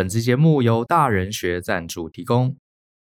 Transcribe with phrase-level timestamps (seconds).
[0.00, 2.56] 本期节目由大人学赞助提供。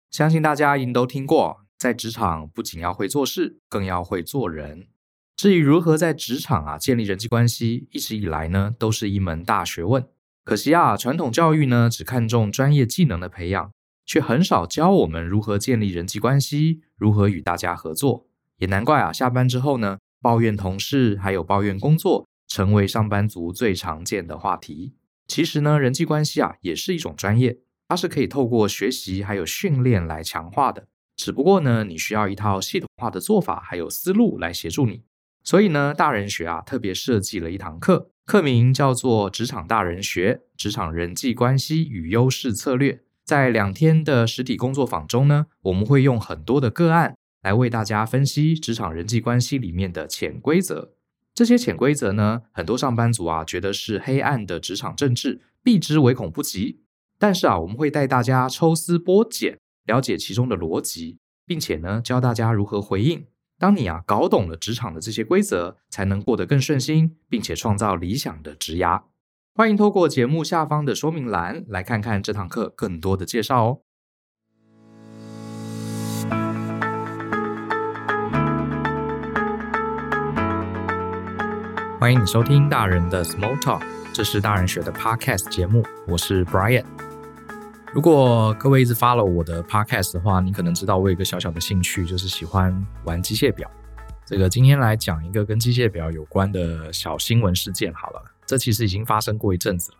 [0.09, 4.87] 相信大家一定都听过，在职场不仅要会做事，更要会做人。
[5.35, 10.07] 至于如何在职场啊建立人际关系，一直以来呢都是一门大学问。
[10.43, 13.71] 可惜啊，传统教育呢只看重专业技能的培养，
[14.03, 18.25] 却很少教我们如何建立人际关系，如何与大家合作。
[18.57, 24.95] 也难怪啊，下班之后呢，抱怨同事还有抱怨工作，成为上班族最常见的话题。
[25.27, 30.87] 其实呢，人际关系啊也是一种专业，它是可以透过学习还有训练来强化的。
[31.15, 35.03] 只不过呢，你需要一套系统化的做法还有思路来协助你。
[35.43, 42.93] 所以呢，大人学啊特别设计了一堂课，课名叫做《职场大人学：职场人际关系与优势策略》。
[43.25, 50.93] 在两天的实体工作坊中呢，我们会用很多的个案来为大家分析职场人际关系里面的潜规则。
[51.37, 56.81] 这些潜规则呢，很多上班族啊觉得是黑暗的职场政治，避之唯恐不及。
[57.19, 63.27] 但是啊，我们会带大家抽丝剥茧，了解其中的逻辑，并且呢，教大家如何回应。
[63.59, 69.03] 当你啊搞懂了职场的这些规则，才能过得更顺心，并且创造理想的职涯。
[69.53, 73.81] 欢迎透过节目下方的说明栏来看看这堂课更多的介绍哦。
[81.99, 83.81] 欢迎你收听大人的 Small Talk，
[84.13, 86.85] 这是大人学的 Podcast 节目，我是 Brian。
[87.91, 93.67] 如果各位一直 follow 我的 Podcast 的话，你可能知道我有一个小小的兴趣，就是喜欢玩机械表。
[94.27, 99.97] 这个今天来讲一个跟机械表有关的小新闻事件好了，这其实已经发生过一阵子了。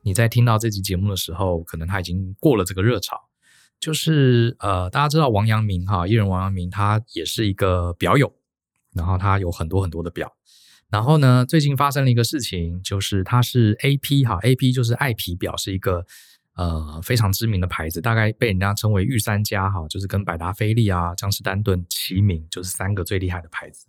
[0.00, 3.28] 你在听到这集节目的时候，可能他已经过了这个热潮。
[3.78, 8.32] 就是呃，大家知道王阳明哈，艺人王阳明，他也是一个表友，
[8.94, 10.32] 然后他有很多很多的表。
[10.88, 16.06] 然后呢，最近发生了一个事情，就是它是 AP 哈，AP 就是爱皮表，是一个
[16.54, 23.88] 呃非常知名的牌子，大概被人家称为御三家哈，就是跟百达翡丽啊、江诗丹顿齐名，就是三个最厉害的牌子。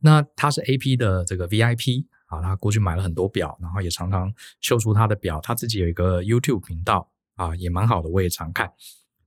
[0.00, 4.32] 那他是 AP 的这个 VIP 啊，他过去买了很多表，然后也常常
[4.62, 8.72] 秀出他的表，他自己有一个 YouTube 频道啊，也蛮好的，我也常看。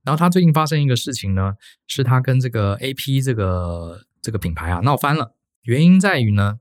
[0.02, 1.54] 然后他最近发生一个事情呢，
[1.86, 6.58] 是他跟这个 AP 这个这个品牌啊闹翻了，原因在于呢。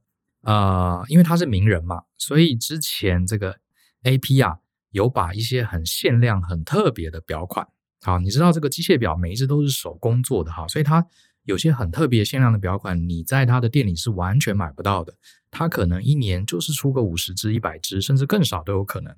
[0.47, 3.57] 呃，因为他是名人嘛，所以之前这个
[4.03, 4.59] AP 啊，
[4.91, 7.67] 有把一些很限量、很特别的表款，
[8.01, 11.05] 好，你知道这个机械表每一只都是手工做的哈，所以它
[11.43, 15.13] 有些很特别、限量的表款，你在他的店里是完全买不到的。
[15.51, 19.13] 他可能一年就是出个五十只、一百只，甚至更少都有可能。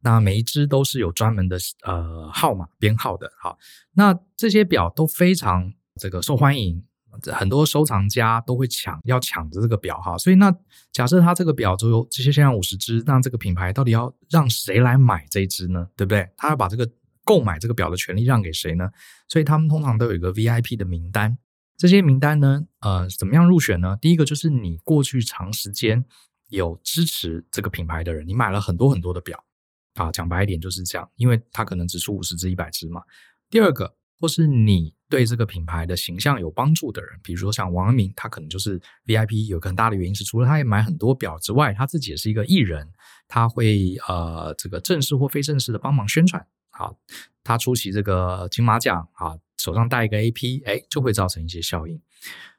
[0.00, 3.56] 那每一只都是有专门的呃号码编号的，好，
[3.92, 6.84] 那这些表都非常这个受欢迎。
[7.32, 10.52] 很多收藏家都会抢，要抢着这个表哈，所以那
[10.92, 15.86] 假设他这个表只有这些限量五十只，那这个品牌到底要让谁来买这一只呢？
[15.96, 16.28] 对不对？
[16.36, 16.88] 他要把这个
[17.24, 18.88] 购买这个表的权利让给谁呢？
[19.28, 21.36] 所以他们通常都有一个 VIP 的名单，
[21.76, 23.96] 这些名单呢，呃，怎么样入选呢？
[24.00, 26.04] 第一个就是你过去长时间
[26.48, 29.42] 有支持这个品牌的人，你买了很多很多的表
[29.94, 33.02] 啊，讲白一点就是这样，因为他可能只出五十只、一百只嘛。
[33.50, 33.96] 第二个。
[34.18, 39.46] 或是你对这个品牌的形象有帮助的人，比如说像王阳明，他可能就是 VIP。
[39.46, 42.90] 有个很大的原因是，除了他也买很多表之外，他自己也是一个艺人，
[43.28, 46.44] 他会呃这个正式或非正式的帮忙宣传。
[46.70, 46.98] 好，
[47.44, 52.00] 他出席这个金马奖啊，手上带一个 AP，哎，就会造成一些效应。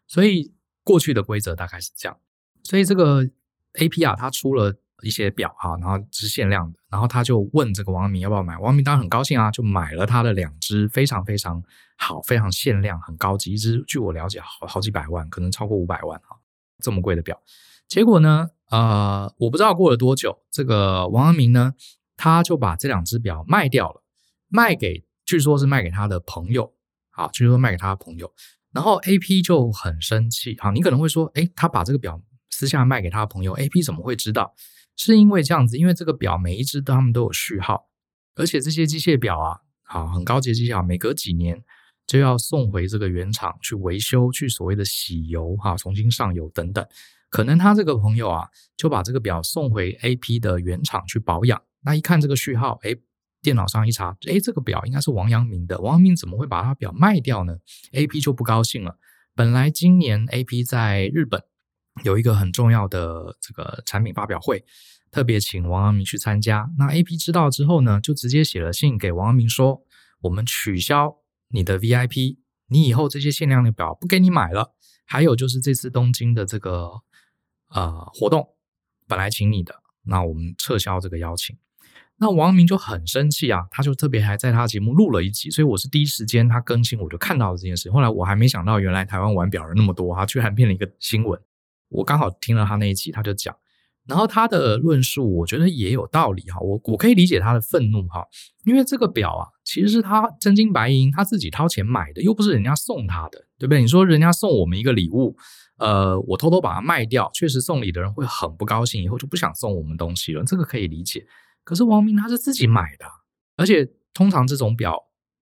[0.07, 0.53] 所以
[0.83, 2.17] 过去的规则大概是这样。
[2.63, 3.23] 所以这个
[3.73, 4.77] AP 啊，它出了。
[5.03, 11.61] 一些表哈，然后是限量的，然后他就问这个王阳明要不要买，王阳明当然很高兴啊，就买了他的两只非常非常
[11.97, 16.37] 好、非常限量、很高级，一只据我了解好好几百万，可能超过五百万哈，
[16.79, 17.41] 这么贵的表。
[17.87, 21.73] 结果呢，呃，我不知道过了多久，这个王阳明呢，
[22.15, 24.03] 他就把这两只表卖掉了，
[24.49, 26.73] 卖给据说是卖给他的朋友，
[27.11, 28.33] 好，据说卖给他的朋友，
[28.73, 34.53] 然后 AP 就很生气，好，你可能会说，诶，他把这个表私下卖给他的朋友，AP 怎么会知道？
[34.97, 37.87] 是因为这样子，因为这个表每一只他们都有序号，
[38.35, 41.63] 而且这些机械表啊，好，很高级的机械表，每隔几年
[42.07, 46.85] 就要送回这个原厂去维修，去所谓的洗油哈，重新上油等等。
[47.29, 51.61] 可能他这个朋友啊，就把这个表送回 AP 的原厂去保养。
[51.81, 52.95] 那一看这个序号，哎，
[53.41, 57.57] 电脑上一查，哎，这个表应该是王阳明的，王阳明怎么会把他表卖掉呢
[57.91, 58.97] ？AP 就不高兴了。
[59.35, 61.43] 本来今年 AP 在日本。
[62.03, 64.63] 有一个很重要的这个产品发表会，
[65.11, 66.69] 特别请王阳明去参加。
[66.77, 69.81] 那 AP 知道之后呢，就直接写了信给王阳明说
[70.21, 71.17] ：“我们取消
[71.49, 74.73] 你的 VIP，你以后这些限量的表不给你买了。
[75.05, 76.91] 还有就是这次东京的这个
[77.69, 78.49] 呃活动，
[79.07, 81.57] 本来请你的，那我们撤销这个邀请。
[82.19, 87.89] 那王阳明就很生气啊，他就特别还在他节目录了一集，所以我是第一时间他更新我就看到了这件事。
[87.91, 91.39] 后来我还没想到，原来台湾玩表人那么多，他居然变了一个新闻。
[91.89, 93.55] 我刚好听了他那一集，他就讲。
[94.07, 98.25] 然后他的论述，我觉得也有道理哈，我我可以理解他的愤怒哈，
[98.63, 103.81] 因为这个表啊，其实是他真金白银他自己掏钱买的，又不是人家送他的，对不对？
[103.81, 105.35] 你说人家送我们一个礼物，
[105.77, 111.27] 呃，我偷偷把它卖掉，确实送礼的人会很不高兴，以后就不想送我们东西了，这个可以理解。
[111.65, 113.05] 可是王明他是自己买的，
[113.57, 114.97] 而且通常这种表，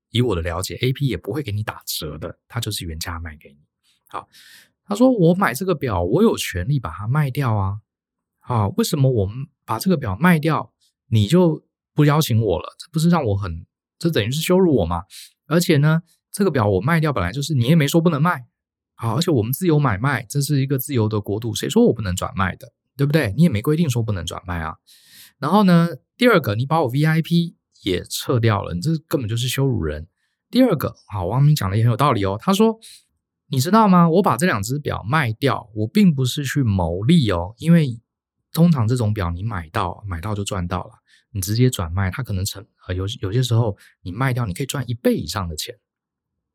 [0.09, 3.59] 以我的了解，AP 也不会给你打折的，他就是原价卖给你。
[4.07, 4.27] 好，
[4.85, 7.77] 他说我买这个表，我有权利把它卖掉啊。
[8.41, 10.71] 啊，为什么我们把这个表卖掉，
[11.09, 11.65] 你就
[11.95, 12.75] 不邀请我了？
[12.77, 13.65] 这不是让我很，
[13.97, 15.03] 这等于是羞辱我吗？
[15.47, 18.45] 而且呢，这个表我卖掉本来就是你也没说不能卖，
[18.93, 23.33] 好，而且我们自由买卖，这是一个自由的国度，谁说我不能转卖的，对不对？
[23.35, 24.75] 你也没规定说不能转卖啊。
[25.39, 30.07] 然后呢，第二个，你把我 VIP 也撤掉了，你这根本就是羞辱人。
[30.51, 32.79] 第二个，好，王明讲的也很有道理哦，他说，
[33.47, 34.09] 你知道吗？
[34.09, 37.99] 我把这两只表卖掉，我并不是去牟利哦，因为。
[38.53, 40.91] 通常这种表你买到买到就赚到了，
[41.31, 45.75] 你直接转卖，它可能成呃有有些时候你卖掉你可以赚一倍以上的钱。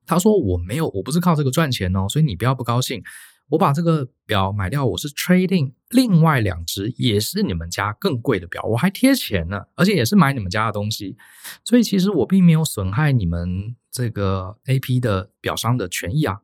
[0.06, 3.02] 他说我没有，我不是靠这个赚钱哦，所以你不要不高兴。
[3.50, 11.19] 我把这个表买掉，我是 trading 另外两只也是你们家更贵的表，我还贴钱呢，而且也是买你们家的东西，
[11.66, 16.40] 所以其实我并没有损害你们这个 AP 的表商的权益啊。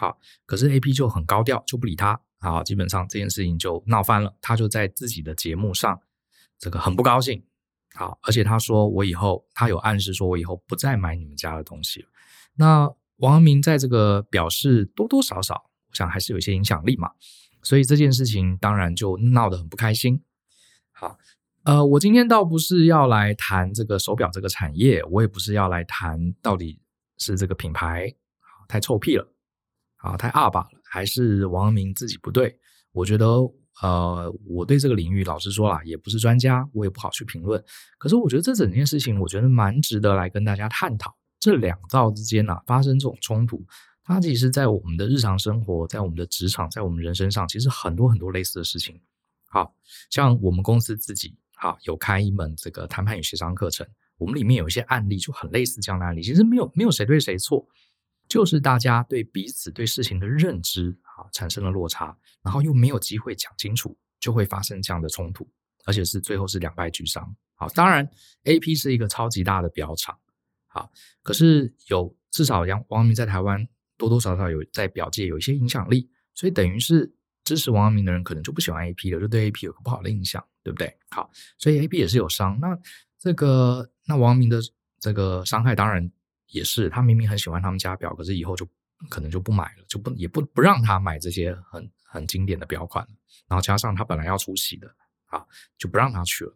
[0.00, 2.18] 好，可是 AP 就很高调，就不理他。
[2.38, 4.34] 好，基本上这件事情就闹翻了。
[4.40, 6.00] 他就在自己的节目上，
[6.58, 7.44] 这个很不高兴。
[7.92, 12.08] 好，而且他说我以后，他有暗示说我以后不再买你们家的东西了。
[12.54, 17.10] 那王阳明在这个表示多多少少，我想还是有一些影响力嘛。
[17.62, 20.24] 所以这件事情当然就闹得很不开心。
[20.92, 21.18] 好，
[21.64, 26.80] 呃，我今天倒不是要来谈这个手表这个产业，我也不是要来谈到底
[27.18, 28.14] 是这个品牌
[28.66, 29.30] 太臭屁了，
[30.00, 30.80] 啊，太二吧了。
[30.84, 32.58] 还是王阳明自己不对，
[32.92, 33.26] 我觉得，
[33.82, 37.62] 呃，我对这个领域老实说啦，也不是专家，我也不好去评论。
[37.98, 41.16] 可是我觉得这整件事情，我觉得蛮值得来跟大家探讨。
[41.38, 43.64] 这两造之间啊，发生这种冲突，
[44.02, 49.00] 它其实，在我们的日常生活，在我们的职场，在我们人身上，其实很多很多类似的事情。
[49.48, 49.74] 好，
[50.10, 53.86] 像我们公司自己，好，有开一门这个谈判与协商课程，
[54.18, 57.66] 我们里面有一些案例就很类似这样的案例，其实没有没有谁对谁错。
[58.30, 65.50] 就是大家对彼此对事情的认知啊产生了落差，然后又没有机会讲清楚，就会发生这样的冲突，
[65.84, 67.34] 而且是最后是两败俱伤。
[67.56, 68.08] 好，当然
[68.44, 70.16] AP 是一个超级大的表厂，
[70.68, 70.92] 好，
[71.24, 73.66] 可是有至少杨王阳明在台湾
[73.98, 77.12] 多多少少有在表界有一些影响力，所以等于是
[77.42, 80.96] 支持王阳明的人可能就不喜欢 AP 了，就对 AP 有个不好的印象，对不对？
[81.10, 81.28] 好，
[81.58, 82.56] 所以 AP 也是有伤。
[82.60, 82.78] 那
[83.18, 84.60] 这个那王阳明的
[85.00, 86.08] 这个伤害当然。
[86.50, 88.66] 也是，他明明很喜欢他们家表，可是以后就
[89.08, 93.06] 可能就不买了，就不也不不让他买这些很很经典的表款，
[93.48, 94.86] 然后加上他本来要出席的，
[95.26, 95.46] 啊，
[95.78, 96.54] 就不让他去了，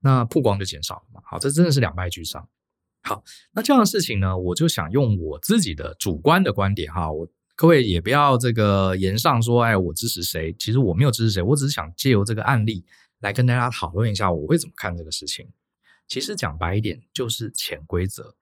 [0.00, 1.20] 那曝光就减少了嘛。
[1.24, 2.48] 好，这真的是两败俱伤。
[3.02, 3.22] 好，
[3.52, 10.54] 那这样的事情呢，我就想用我自己的主观的观点哈，我各位也不要这个言上说，哎，我支持谁？
[10.58, 12.84] 其实我没有支持谁，我只是想借由这个案例
[13.20, 15.46] 来跟大家讨论一下，我会怎么看这个事情。
[16.08, 18.34] 其实讲白一点，就是潜规则。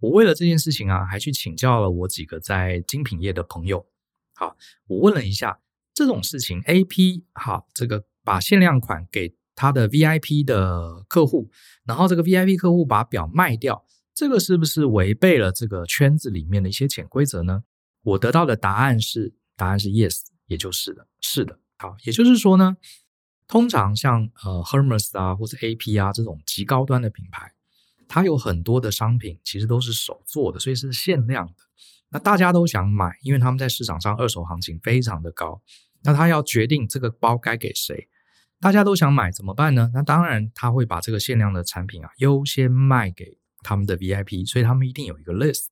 [0.00, 3.86] 我为了这件事情啊，还去请教了我几个在精品业的朋友。
[4.34, 5.60] 好，我问了一下
[5.92, 11.50] 这种事情，AP 好，这个把限量款给他的 VIP 的客户，
[11.84, 17.64] 然后这个 VIP 客户把表卖掉，这个是不是违背了这个圈子里面的一些潜规则呢？
[18.02, 21.58] 我得到的答案是，答案是 yes，也就是的，是的。
[21.78, 22.76] 好，也就是说呢，
[23.48, 27.52] 通常像呃 Hermes 啊，或者 AP 啊这种极高端的品牌。
[28.08, 31.54] 它有很多的商品，其实都是手做的，所以是限量的。
[32.08, 35.60] 那大家都想买，因为他们在市场上二手行情非常的高。
[36.02, 38.08] 那他要决定这个包该给谁，
[38.60, 39.90] 大家都想买怎么办呢？
[39.92, 45.66] 那当然他会把这个限量的产品啊优先卖给他们的 VIP，所以他们一定有一个 list。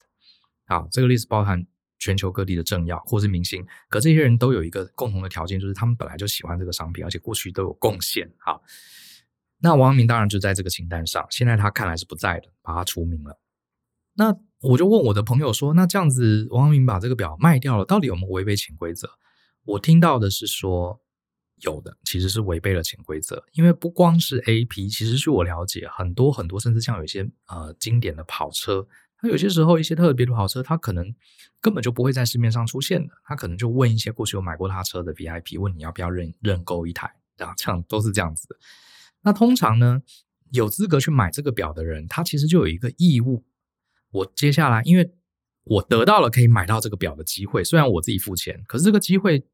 [0.67, 1.65] 啊，这个 list 包含
[1.99, 8.31] 全球各地的政要或是明星，可这些人都有一个共同的条件，就是他们本来就喜欢这个商品，而且过去都有贡献。
[8.39, 8.63] 好。
[9.59, 13.41] 那王阳明当然就在这个清单上，现在他看来是不在的，把他除名了。
[14.15, 19.09] 那我就问我的朋友说：“那这样子，王阳明把这个表卖掉了，到底有没有违背潜规则？”
[19.65, 21.01] 我听到的是说
[21.63, 23.45] 有的，其实是违背了潜规则。
[23.53, 28.87] 因为不光是 AP，其实据我了解，很多很多，甚至像有一些呃经典的跑车，
[29.19, 31.15] 它有些时候一些特别的跑车，它可能
[31.61, 38.57] 根本就不会在市面上出现的，他可能就问一些过去有买过他车的 VIP，问你要不要认认购一台，这样都是这样子的。
[39.27, 40.03] 那通常呢，
[40.53, 43.45] 有资格去买这个表的人，他其实就有一个义务。
[44.13, 45.13] 我接下来，因为
[45.65, 49.45] 我得到了可以买到这个表的机会，虽然我自己付钱，可是这个机会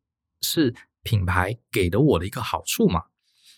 [0.43, 3.05] 是品牌给的我的一个好处嘛。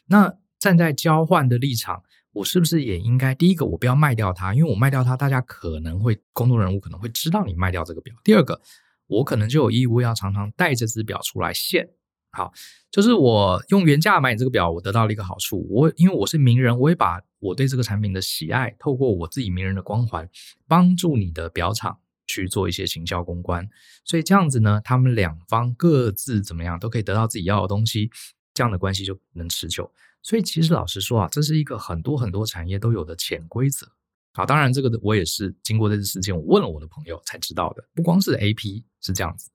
[0.07, 8.15] 那站在交换的立场，我是不是也应该第一个，我不要卖掉它，因为我卖掉它，大家可能会公众人物可能会知道你卖掉这个表。
[8.23, 8.61] 第二个，
[9.09, 11.89] 我可能就有义务要常常带这只表出来现。
[12.35, 12.53] 好，
[12.91, 15.65] 就是我用原价买你这个表，我得到了一个好处。
[15.71, 20.29] 我因为我是名人，我会把我对这个产品的喜爱，透过我自己名人的光环，
[20.67, 23.69] 帮助你的表厂去做一些行销公关。
[24.05, 28.11] 所以这样子呢，他们两方各自怎么样，都可以得到自己要的东西，
[28.53, 29.91] 这样的关系就能持久。
[30.21, 33.87] 所以其实老实说啊，这是一个很多很多产业都有的潜规则。
[34.33, 37.85] 好，当然这个我也是经过这次事件，我问了我的朋友才知道的。
[37.95, 39.51] 不光是 AP 是这样子。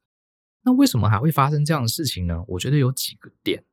[0.64, 2.44] 那为什么还会发生这样的事情呢？
[2.48, 3.64] 我觉得有几个点。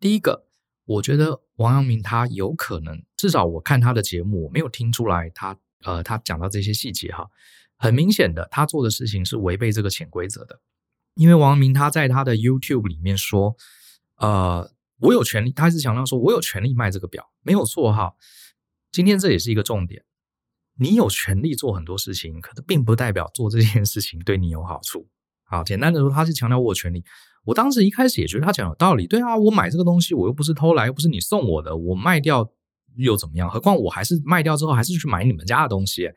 [0.00, 0.46] 第一个，
[0.84, 7.28] 我觉得王阳明他有可能，至少我看他的节目，我没有听出来他呃，他讲到这些细节哈。
[7.78, 10.60] 很明显的，他做的事情是违背这个潜规则的。
[11.14, 13.56] 因为王阳明他在他的 YouTube 里面说，
[14.16, 18.14] 呃，我有权利，他是强调说我有权利卖这个表，没有错哈。
[18.90, 20.04] 今天这也是一个重点，
[20.78, 25.08] 你有权利做很多事情，可是并不代表做这件事情对你有好处。
[25.46, 27.04] 好，简单的说，他是强调我权利。
[27.44, 29.06] 我当时一开始也觉得他讲有道理。
[29.06, 32.50] 对啊，我买这个东西，我又不是偷来，又不是你送我的，我卖掉
[32.96, 33.48] 又怎么样？
[33.48, 36.10] 何况我还是卖掉之后，还是去买你们家的东西。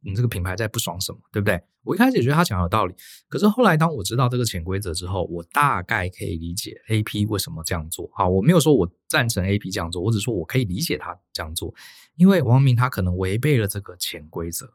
[0.00, 1.18] 你这个品牌在不爽什么？
[1.32, 1.60] 对不对？
[1.82, 2.94] 我一开始也觉得他讲有道理。
[3.28, 8.08] 可是后来，当我知道这个潜规则之后，我大概可以理解 AP 为什么这样做。
[8.14, 11.74] 好，我没有说我赞成 AP 这样做，我只说我可以理解他这样做，
[12.14, 14.72] 因为王明他可能违背了这个潜规则。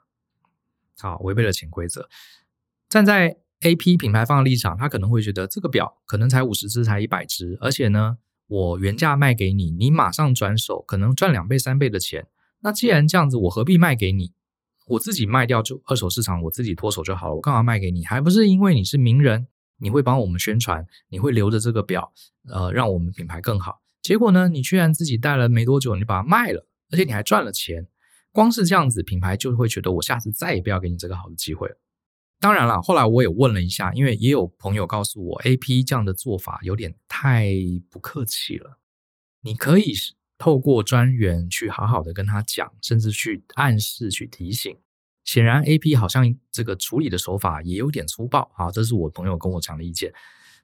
[1.00, 2.10] 好，违背了潜规则，
[2.90, 3.38] 站在。
[3.64, 8.18] AP 品牌方的立场，他可能会觉得这个表可能才五十只，才一百只，而且呢，
[8.48, 12.28] 我原价卖给你，你马上转手，可能赚两倍、三倍的钱。
[12.62, 14.34] 那既然这样子，我何必卖给你？
[14.88, 17.36] 我自己卖掉就二手市场，我自己脱手就好了。
[17.36, 18.04] 我干嘛卖给你？
[18.04, 19.48] 还不是因为你是名人，
[19.80, 22.12] 你会帮我们宣传，你会留着这个表，
[22.50, 23.82] 呃，让我们品牌更好。
[24.02, 27.88] 结果呢，你居然自己戴了没多久，你把它卖了，而且你还赚了钱。
[28.34, 31.78] 光是这样子，品牌就会觉得我下次再也不要给你这个好的机会了。
[32.44, 37.54] 当然了，后来我也问了一下，因为也有朋友告诉我，AP 这样的做法有点太
[37.90, 38.80] 不客气了。
[39.44, 39.94] 你可以
[40.38, 44.78] 透过专员去好好的跟他讲，甚至去暗示、去提醒。
[45.24, 48.52] 显然，AP 好像这个处理的手法也有点粗暴。
[48.58, 50.12] 啊，这是我朋友跟我讲的意见。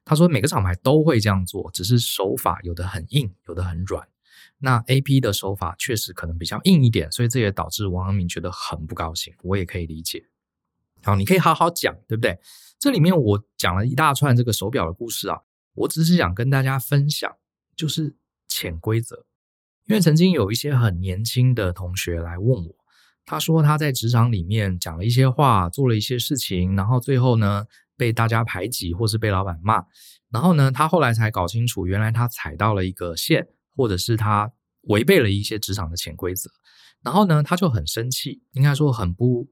[0.04, 4.06] 他说每个厂牌都会这样做，只是手法有的很硬，有的很软。
[4.58, 9.32] 那 AP 的手法确实可能比较硬一点，所以这也导致王阳明觉得很不高兴。
[9.44, 10.26] 我也可以理解。
[11.02, 12.38] 好，你可以好好讲，对不对？
[12.78, 15.38] 这里面我讲了一大串这个手表的故事啊，
[15.74, 17.30] 我只是想跟大家分享，
[17.76, 18.16] 就是
[18.48, 19.26] 潜规则。
[19.86, 22.74] 因为曾经有一些很年轻的同学来问我，
[23.24, 27.64] 他说他在职场里面讲了一些话，做了一些事情，然后最后呢
[27.96, 29.84] 被大家排挤，或是被老板骂，
[30.30, 34.52] 然后呢他后来才搞清楚，原来他踩到了一个线，或者是他
[34.82, 36.50] 违背了一些职场的潜规则，
[37.02, 39.48] 然后呢他就很生气，应该说很不。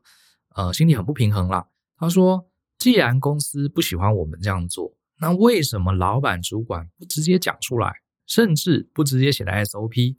[0.59, 1.69] 呃，心里很不平衡啦。
[1.97, 7.93] 他说：“既然公司不喜欢我们这样做，那为什么老板主管不直接讲出来，
[8.27, 10.17] 甚至不直接写在 SOP，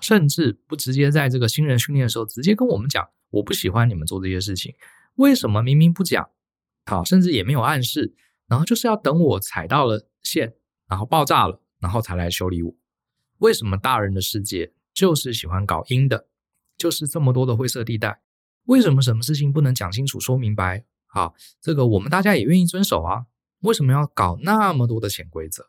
[0.00, 4.72] 甚至不直接在这个新人训练的时候直接跟我们讲，我不喜欢你们做这些事情？
[5.16, 6.30] 为什么明明不讲？
[6.86, 8.14] 好，甚至也没有暗示，
[8.46, 10.54] 然后就是要等我踩到了线，
[10.86, 12.72] 然后爆炸了，然后才来修理我？
[13.38, 16.28] 为什么大人的世界就是喜欢搞阴的，
[16.78, 18.20] 就是这么多的灰色地带？”
[18.70, 20.84] 为什么什么事情不能讲清楚、说明白？
[21.06, 23.26] 好，这个我们大家也愿意遵守啊。
[23.62, 25.64] 为什么要搞那么多的潜规则？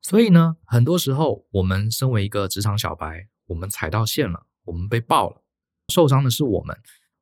[0.00, 5.42] 所以呢，很多时候我们身为一个职场小白，我们踩到线了，我们被爆了，
[5.88, 6.74] 受伤的是我们，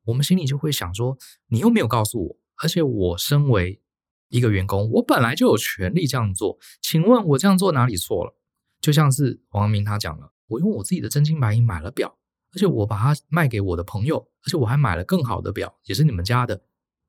[0.05, 3.81] 我们心里就会想说：你又没有告诉我，而且我身为
[4.29, 6.57] 一个员工，我本来就有权利这样做。
[6.81, 8.33] 请问我这样做哪里错了？
[8.79, 12.15] 就像是王阳明他讲了，我用我自己的真金白银买了表。
[12.51, 16.61] 而且我把它卖给我的朋友，而且我还买了更好的表，也是你们家的。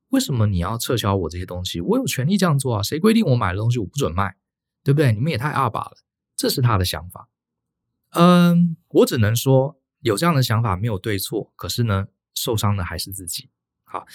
[0.09, 1.79] 为什么你要撤销我这些东西？
[1.81, 2.83] 我有权利这样做啊！
[2.83, 4.35] 谁规定我买的东西我不准卖？
[4.83, 5.13] 对不对？
[5.13, 5.97] 你们也太二把了。
[6.35, 7.29] 这是他的想法。
[8.11, 13.49] 嗯，我只能说有这样的想法没有对错，可是呢，受伤的还是自己。
[13.83, 14.05] 好。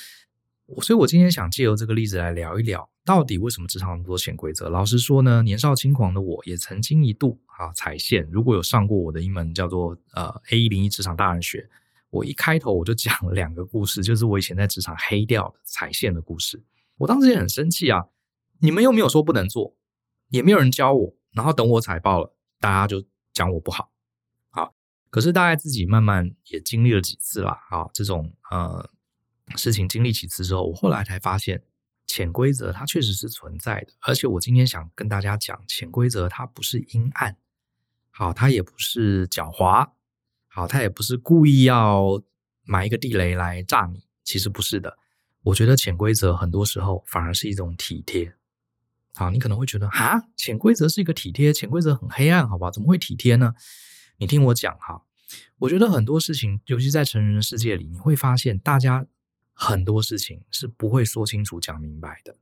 [0.82, 4.68] 所以，我今天想借由这个例子来聊一聊，到底为什么职场那么多潜规则？
[4.68, 8.28] 老实说呢，年少轻狂的我也曾经一度啊踩线。
[8.32, 11.70] 如果有上过我的一门叫做呃 A 一零一职场大人学，
[12.10, 16.62] 我一开头我就讲了两个故事，就是我以前在职场黑掉的踩线的故事。
[16.98, 18.06] 我当时也很生气啊，
[18.60, 19.76] 你们又没有说不能做，
[20.28, 23.90] 也没有人教我，然后等我踩爆了，大家就讲我不好。
[24.50, 24.74] 好，
[25.10, 28.88] 可是大概自己慢慢也经历了几次啦，啊，这种呃
[29.56, 31.62] 事情经历几次之后，我后来才发现
[32.06, 37.36] 潜规则它确实是存在的，而且我今天想跟大家讲，潜规则它不是阴暗，
[38.10, 39.90] 好，它也不是狡猾，
[40.56, 42.18] 好，他也不是故意要
[42.64, 44.96] 埋一个地雷来炸你，其实不是的。
[45.42, 48.34] 我觉得潜规则很多时候反而是一种体贴。
[49.14, 52.70] 好，你可能会觉得啊，潜规则是一个体贴，潜规则很黑暗，好吧？
[52.70, 53.54] 怎么会体贴呢？
[54.16, 55.02] 你听我讲哈，
[55.58, 59.06] 我觉得很多事情，尤其在成人的世界里，你会发现大家
[59.52, 62.34] 很多事情是不会说清楚、讲明白的。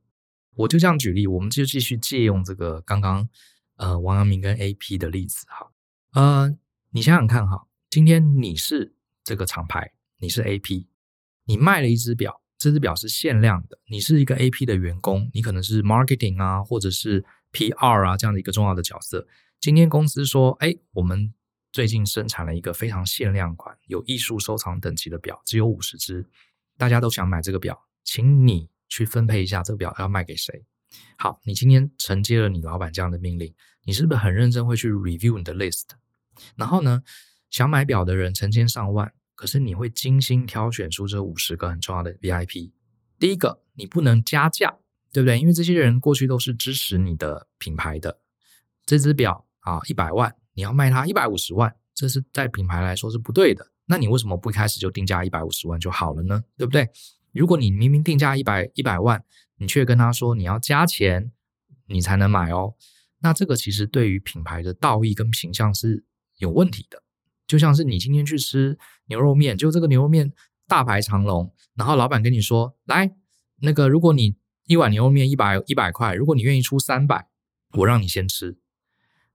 [0.55, 3.29] 我就这样举例，我们就继续借用这个刚刚
[3.75, 5.73] 呃王阳明跟 AP 的例子哈。
[6.13, 6.57] 呃，
[6.91, 10.89] 你想想看哈，今天你是这个厂牌，你是 AP，
[11.45, 12.43] 你卖了一只表。
[12.59, 13.79] 这只表是限量的。
[13.87, 19.25] 你是一个 AP 的员工，你可能是 marketing 啊，或者是 PR 啊这样的一个重要的角色。
[19.61, 21.33] 今天公司说，哎，我们
[21.71, 26.27] 最近生产了一个非常限量款、有艺术收藏等级的表，只有五十只，
[26.77, 30.65] 大家都想买这个表，请你去分配一下这个表要卖给谁。
[31.17, 35.85] 好，你今天承接了你老板这样的命令，你是不是很认真会去 review 你的 list？
[36.57, 37.01] 然后呢，
[37.55, 39.13] 想买表的人成千上万。
[39.37, 42.73] 可是你会精心挑选出这五十个很重要的 VIP。
[43.17, 44.79] 第一个，你不能加价，
[45.13, 45.39] 对不对？
[45.39, 48.19] 因为这些人过去都是支持你的品牌的。
[48.85, 53.65] 这只表啊，一百万，你要卖它一百五十万，这是在品牌来说是不对的。
[53.87, 56.43] 那你为什么不一开始就定价一百五十万就好了呢？
[56.57, 56.89] 对不对？
[57.31, 59.25] 如果你明明定价一百一百万，
[59.59, 61.31] 你却跟他说你要加钱，
[61.87, 62.75] 你才能买哦，
[63.21, 66.05] 那这个其实对于品牌的道义跟形象是
[66.39, 67.04] 有问题的。
[67.47, 70.33] 就像是你今天去吃牛肉面，就这个牛肉面
[70.67, 73.15] 大排长龙，然后老板跟你说：“来，
[73.61, 74.37] 那个如果你
[74.67, 77.29] 一碗牛肉面一百一百块，如果你愿意出三百，
[77.79, 78.57] 我让你先吃。”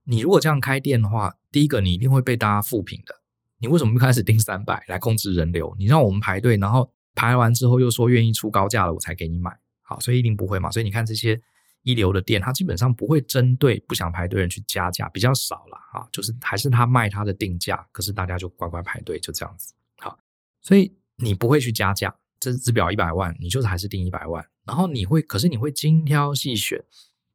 [0.04, 3.16] 你如果这样开店的话，第一个你一定会被大家复评的。
[3.58, 5.74] 你为什么不开始定三百来控制人流？
[5.78, 9.56] 你让我们排队，然后排完之后又说愿意出高价了，我才给你买。
[9.82, 10.70] 好，所以一定不会嘛。
[10.70, 11.40] 所以你看这些。
[11.82, 19.72] 一流的店，它基本上不会针对不想排队人去加价，比较少了啊，就是还是他卖他的定价，可是大家就乖乖排队，就这样子。
[19.98, 20.18] 好，
[20.60, 26.84] 所以你不会去加价，这只表一百万，你就是还是定一百万，然后你会，可是你会精挑细选，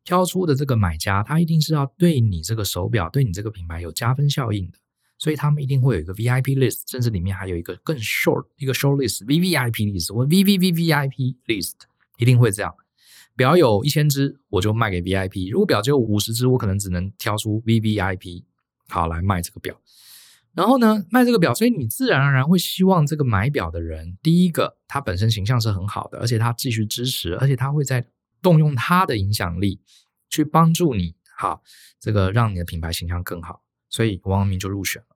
[0.04, 4.78] 挑出的这个买家，他一定是要对你这个手表，对你这个品牌有加分效应的，
[5.18, 11.74] 所以他们一定会有一个 VIP list，甚至里面还有一个更 short 一个 short list，VVIP list 或 VVVVIP list，
[12.18, 12.76] 一定会这样。
[13.36, 15.52] 表有一千只，我就卖给 VIP。
[15.52, 18.44] 如果表只有五十只，我可能只能挑出 VVIP，
[18.88, 19.80] 好来卖这个表。
[20.54, 28.08] 然后呢，卖这个表，所以你自然而然会希望这个买表的人，第一个他本身形象是很好的，而且他继续支持，而且他会在
[28.42, 29.82] 动用他的影响力
[30.30, 31.62] 去帮助你，好，
[32.00, 33.64] 这个让你的品牌形象更好。
[33.90, 35.15] 所以王阳明就入选了。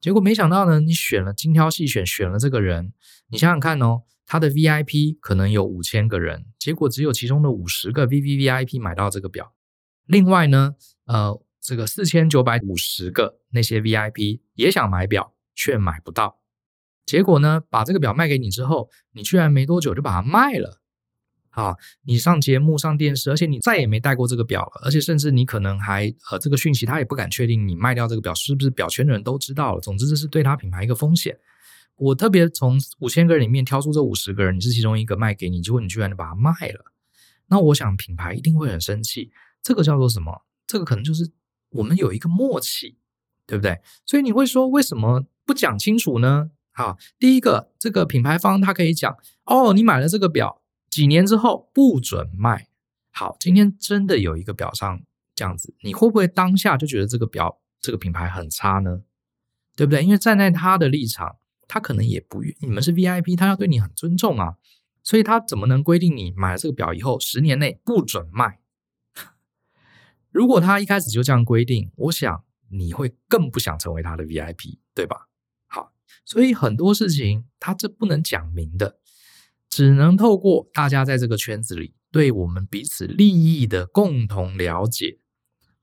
[0.00, 2.92] 结果没想到呢，你选了精挑细选，选了这个人，
[3.30, 4.02] 你想想看哦。
[4.30, 9.54] 他的 VIP 可能有五千个人，结果只有其中的五十个 VVVIP 买到这个表。
[10.04, 10.74] 另外呢，
[11.06, 16.40] 呃，这个四千九百五十个那些 VIP 也想买表，却买不到。
[17.06, 20.82] 结果呢，把这个表卖给你之后，你居然没多久就把它卖了。
[21.50, 29.80] 啊，你上节目、上电视，而且你再也没戴过这个表了，而且甚至你可能还呃，这个讯息他也不敢确定你卖掉这个表是不是表圈的人都知道了。
[29.80, 31.38] 总之，这是对他品牌一个风险。
[31.96, 36.84] 我特别从五千个人里面挑出这五十个人，你是其中一个卖给你，结果你居然把它卖了，
[37.48, 39.32] 那我想品牌一定会很生气。
[39.62, 40.42] 这个叫做什么？
[40.66, 41.28] 这个可能就是
[41.70, 42.96] 我们有一个默契，
[43.46, 43.80] 对不对？
[44.06, 46.50] 所以你会说为什么不讲清楚呢？
[46.70, 50.62] 好，第一个，这个品牌方他可以讲哦，你买了这个表，
[50.98, 52.66] 几年之后不准卖。
[53.12, 55.00] 好，今天真的有一个表商
[55.32, 59.02] 这样子，你会不会当下就觉得这个表这个品牌很差呢？
[59.76, 60.02] 对不对？
[60.02, 61.36] 因为站在他的立场。
[61.68, 64.56] 他可能也不愿，你们是 VIP，他要对你很尊重啊，
[65.02, 68.58] 所以他怎么能规定你买了这个表以后十年内不准卖？
[70.32, 75.28] 如果他一开始就这样规定，我想你会更不想成为他的 VIP，对吧？
[75.66, 75.92] 好，
[76.24, 78.97] 所以很多事情他这不能讲明的，
[79.78, 85.20] 只能透过大家在这个圈子里对我们彼此利益的共同了解。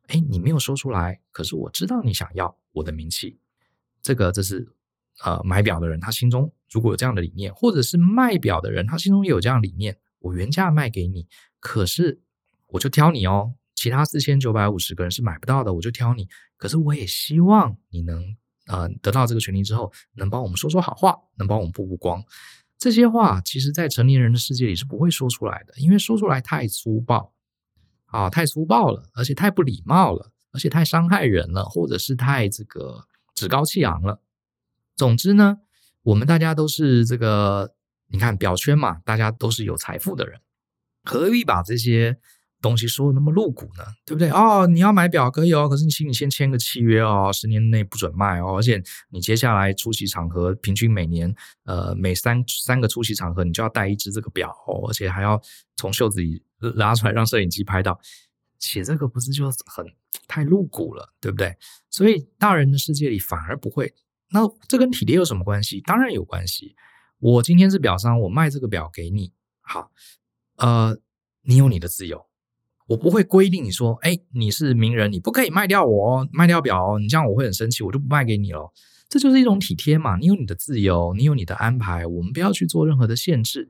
[0.08, 3.40] 哎，你没有说出来，可是我知道你想要我的名气，
[4.02, 4.68] 这个这是。
[5.24, 11.26] 呃，买表的人他心中如果有这样的理念，或者是卖表的人他心中也有这样理念，我原价卖给你，
[11.62, 12.20] 可是
[12.68, 16.28] 我就挑你哦，其他四千九百五十个人是买不到的，我就挑你。
[16.58, 18.36] 可是我也希望你能
[18.68, 22.22] 呃得到这个权利之后，能帮我们说说好话，能帮我们曝曝光。
[22.86, 27.34] 这些话其实，在成年人的世界里是不会说出来的，因为说出来太粗暴
[28.06, 34.22] 啊，太粗暴了，而且太不礼貌了，而且太伤害人了，或者是太这个趾高气昂了。
[34.96, 35.58] 总之呢，
[36.04, 37.74] 我们大家都是这个，
[38.10, 40.40] 你看表圈嘛，大家都是有财富的人，
[41.04, 42.20] 何必把这些
[42.68, 43.84] 东西说的那么露骨呢？
[44.06, 44.30] 对不对？
[44.32, 51.32] 哦，你要买表可以哦，可是你请你先签个契约哦，十年内不准卖哦，而且你接下来出席场合，平均每年
[51.66, 55.40] 呃每三三个出席场合，你就要带一只这个表哦，而且还要
[55.76, 58.00] 从袖子里拉出来让摄影机拍到。
[58.58, 59.86] 写这个不是就很
[60.28, 61.56] 太露骨了，对不对？
[61.92, 63.94] 所以大人的世界里反而不会。
[64.32, 65.82] 那这跟体贴有什么关系？
[65.82, 66.76] 当然有关系。
[67.20, 69.92] 我今天是表商，我卖这个表给你，好，
[70.56, 70.98] 呃，
[71.44, 72.26] 你有你的自由，
[72.88, 78.72] 我不会规定你说，哎，你是名人，你不可以卖掉我哦，卖掉表哦，你这样我会很生气，我就不卖给你了。
[79.10, 83.70] 这就是一种体贴嘛，你有你的自由，你有你的安排，我们不要去做任何的限制。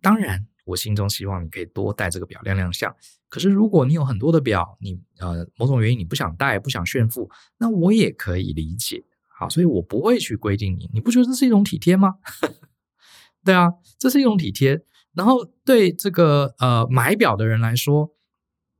[0.00, 0.46] 当然。
[0.66, 2.92] 我心中希望你可以多戴这个表亮亮相。
[3.28, 9.04] 可是如果你有很多的表，你呃某种原因你不想戴，不想炫富，那我也可以理解。
[9.28, 10.90] 好，所以我不会去规定你。
[10.92, 12.16] 你不觉得这是一种体贴吗？
[13.46, 14.82] 对啊，这是一种体贴。
[15.14, 18.10] 然后对这个呃买表的人来说，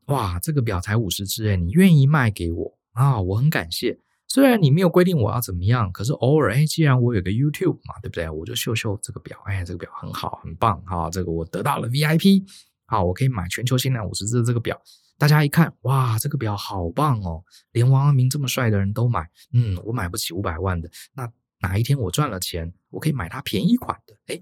[0.06, 3.98] 哇，这个表才五十只诶，你愿意卖给我啊，我很感谢。
[4.28, 8.28] 虽然你没有规定我要怎么样，可是偶尔，哎，既然我有个 YouTube 嘛，对不对？
[8.28, 12.44] 我就秀秀这个表，哎，这个表很好，很棒，哈，这个我得到了 VIP，
[12.86, 14.80] 好，我可以买全球限量五十只的这个表。
[15.18, 17.42] 大家一看，哇，这个表好棒哦，
[17.72, 24.40] 连王阳明这么帅的人都买，嗯，我买不起五百万的，那哪一天我赚了钱，我可以买它便宜款的，哎，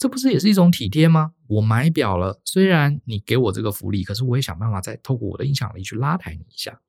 [0.00, 1.34] 这不是也是一种体贴吗？
[1.46, 6.80] 我买表了，虽然你给我这个福利，可是我也想办法再透过我的影响力去拉抬你一下，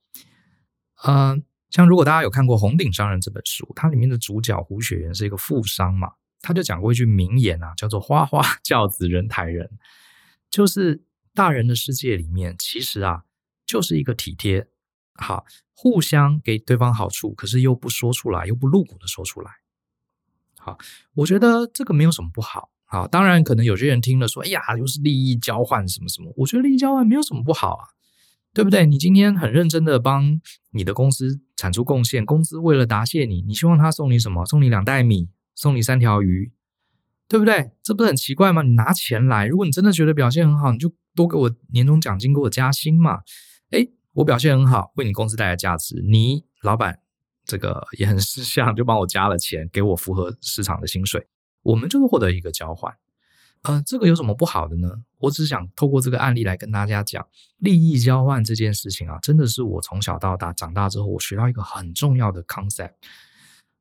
[1.04, 9.70] 嗯、像如果大家有看过《红顶商人》这本书，它里面的主角胡雪岩是一个富商嘛，他就讲过一句名言啊，叫做“花花轿子人抬人”，
[10.50, 13.26] 就是大人的世界里面，其实啊，
[13.66, 14.70] 就是一个体贴，
[15.16, 19.52] 好，互相给对方好处，可是又不说出来，又不露骨的说出来，
[20.58, 20.78] 好，
[21.16, 27.88] 我觉得这个没有什么不好，好，当然可能有些人听了说，哎呀，又是利益交换什么什么，我觉得利益交换没有什么不好啊。
[28.54, 28.86] 对不对？
[28.86, 34.46] 你今天很认真的帮你的公司产出贡献，公司为了答谢你，你希望他送你什么？
[34.46, 36.52] 送你两袋米，送你三条鱼，
[37.30, 37.72] 对不对？
[37.82, 38.62] 这不是很奇怪吗？
[38.62, 43.22] 你拿钱来，如果你真的觉得表现很好，你就多给我年终奖金，给我加薪嘛。
[43.70, 47.00] 诶，我表现很好，为你公司带来价值，你老板
[47.46, 51.26] 这个也很识相，就帮我加了钱，给我符合市场的薪水，
[51.64, 52.96] 我们就是获得一个交换。
[53.64, 54.90] 呃，这个有什么不好的呢？
[55.20, 62.94] 我只是想透过这个案例来跟大家讲，利益交换这件事情啊，真的是我从小到大长大之后，我学到一个很重要的 concept。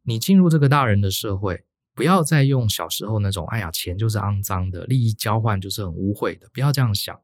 [0.02, 1.64] 你进入这个大人的社会，
[1.94, 7.18] 不要再用小时候那种“哎呀，钱就是肮脏的，利益交换就是很污秽的”，不要这样想。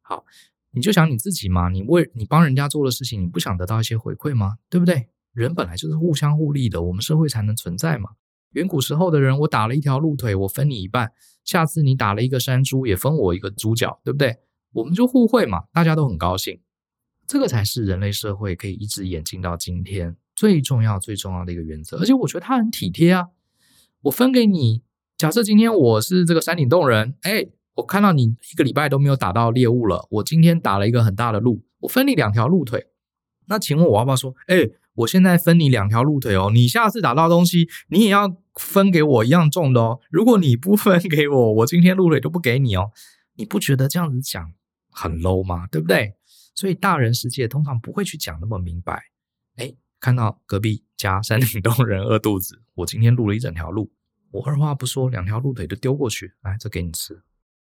[0.00, 0.24] 好，
[0.70, 4.56] 你就想你自己嘛，你为你帮人家做的事情，你不想得到一些回馈吗？
[4.70, 5.08] 对不对？
[5.32, 8.10] 人本来就是互相互利的，我们社会才能存在嘛。
[8.52, 11.12] 远古时候的人，我打了一条鹿腿，我分你一半。
[11.44, 14.38] 下次你打了一个山猪，也分我一个猪脚，对不对？
[14.72, 16.60] 我们就互惠嘛，大家都很高兴。
[17.26, 21.98] 这个才是人类社会可以一直演进到今天最重要、最重要的一个原则。
[21.98, 23.28] 而且我觉得他很体贴啊。
[24.02, 24.82] 我分给你，
[25.16, 32.88] 假设今天我是这个山顶洞人，哎，我看到你一个礼拜都没有打到猎物了，我今天打了一个很大的鹿，我分你两条鹿腿。
[33.46, 34.68] 那请问我要不要说，哎？
[34.94, 40.00] 我现在分你两条鹿腿哦，你下次打到东西，你也要分给我一样重的哦。
[40.10, 42.90] 如果你不分给我，我今天鹿腿都不给你哦。
[43.34, 44.52] 你不觉得这样子讲
[44.90, 45.66] 很 low 吗？
[45.68, 46.14] 对不对？
[46.54, 49.04] 所以大人世界通常不会去讲那么明白。
[49.56, 53.90] 哎，看到隔壁家山顶洞人饿肚子，我今天录了一整条鹿，
[54.32, 57.22] 我二话不说，两条鹿腿就丢过去，来，这给你吃。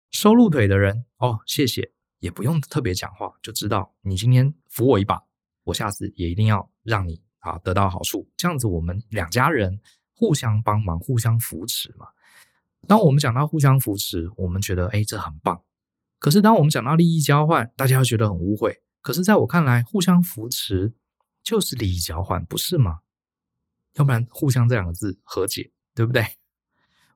[0.10, 5.22] 收鹿腿的人哦，谢谢，也不用特别讲话，就知道你今天扶我一把。
[5.66, 9.80] 我下次也一定要让你啊得到好处，这样子我们两家人
[10.16, 12.08] 互相帮忙、互相扶持嘛。
[12.88, 15.62] 当我们讲到互相扶持，我们觉得哎这很棒。
[16.20, 18.80] 可是当我们讲到利益交换，大家会觉得很污秽。
[19.02, 20.94] 可是在我看来，互相扶持
[21.44, 23.00] 就是利益交换，不是吗？
[23.96, 26.26] 要不然互相这两个字和解，对不对？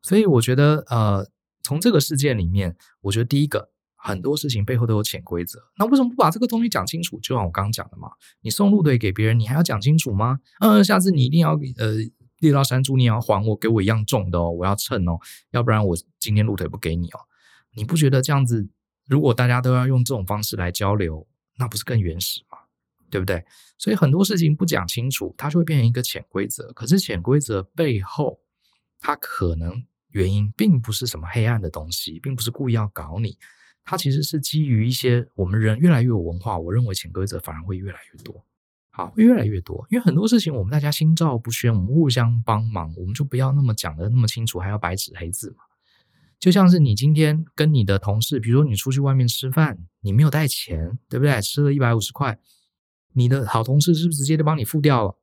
[0.02, 1.30] 所以我觉得呃，
[1.62, 3.75] 从这个事件里面，我觉得第一个。
[4.06, 7.20] 很多事情背后都有潜规则，那为什么不把这个东西讲清楚？
[7.22, 8.08] 就像我刚刚讲的嘛，
[8.42, 10.40] 你送鹿腿给别人，你还要讲清楚吗？
[10.60, 11.96] 嗯，下次你一定要呃
[12.38, 15.18] 猎到山猪，你也要还我，给我一样重的哦，我要称哦，
[15.50, 17.20] 要不然我今天鹿腿不给你哦。
[17.74, 18.70] 你不觉得这样子，
[19.08, 22.60] 如果大家都要用这种方式来交流，那不是更原始吗？
[23.10, 23.44] 对不对？
[23.80, 26.72] 所以很多事情不讲清楚，它就会变成一个潜规则。
[26.74, 28.40] 可是潜规则背后，
[29.00, 33.38] 它可能原因并不是什么黑暗的东西，并不是故意要搞你。
[33.86, 38.44] 它其实是基于一些我们人越来越有文化，我认为潜规则反而会越来越多。
[38.90, 39.86] 好，会越来越多。
[39.90, 45.58] 因为很多事情我们大家心照不宣，我们互相帮忙，我们就不要那么讲的那么清楚，还要白纸黑字嘛。
[46.40, 51.42] 就像是你今天跟你的同事，比如说你出去外面吃饭，你没有带钱，对不对？
[51.42, 52.40] 吃了一百五十块，
[53.14, 55.18] 你的好同事是不是直接就帮你付掉了？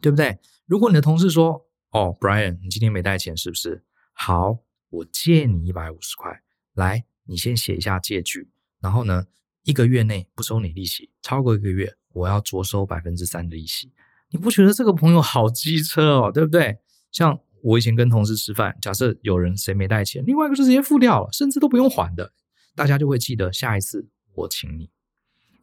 [0.00, 0.38] 对不对？
[0.66, 3.84] 如果你的同事说：“哦，Brian，你今天没带钱，是不是？
[4.12, 4.58] 好，
[4.90, 6.42] 我借你一百五十块，
[6.74, 8.48] 来，你先写一下借据，
[8.80, 9.26] 然后呢，
[9.64, 13.92] 一个月内不收你利息，超过一个月，我要酌收百分之三的利息。
[14.30, 16.78] 你不觉得这个朋友好机车哦，对不对？
[17.12, 22.32] 像我以前跟同事吃饭，假设有人谁没带钱，另外一个就直接付掉了，甚至都不用还的，
[22.74, 24.90] 大家就会记得下一次我请你。